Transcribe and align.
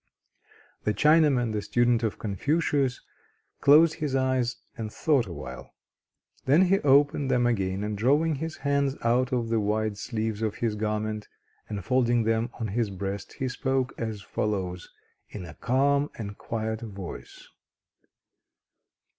The 0.83 0.95
Chinaman, 0.95 1.53
the 1.53 1.61
student 1.61 2.01
of 2.01 2.17
Confucius, 2.17 3.01
closed 3.59 3.93
his 3.93 4.15
eyes, 4.15 4.55
and 4.75 4.91
thought 4.91 5.27
a 5.27 5.31
while. 5.31 5.75
Then 6.45 6.63
he 6.63 6.79
opened 6.79 7.29
them 7.29 7.45
again, 7.45 7.83
and 7.83 7.95
drawing 7.95 8.33
his 8.37 8.57
hands 8.65 8.95
out 9.03 9.31
of 9.31 9.49
the 9.49 9.59
wide 9.59 9.99
sleeves 9.99 10.41
of 10.41 10.55
his 10.55 10.73
garment, 10.73 11.27
and 11.69 11.85
folding 11.85 12.23
them 12.23 12.49
on 12.59 12.69
his 12.69 12.89
breast, 12.89 13.33
he 13.33 13.47
spoke 13.47 13.93
as 13.99 14.23
follows, 14.23 14.89
in 15.29 15.45
a 15.45 15.53
calm 15.53 16.09
and 16.15 16.35
quiet 16.35 16.81
voice. 16.81 17.47